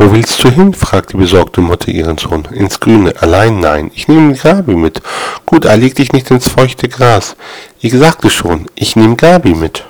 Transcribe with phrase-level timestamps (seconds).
[0.00, 0.74] Wo willst du hin?
[0.74, 2.44] fragt die besorgte Mutter ihren Sohn.
[2.52, 3.14] Ins Grüne.
[3.20, 3.90] Allein nein.
[3.96, 5.02] Ich nehme Gabi mit.
[5.44, 7.34] Gut, erleg dich nicht ins feuchte Gras.
[7.80, 9.84] Ich sagte schon, ich nehme Gabi mit.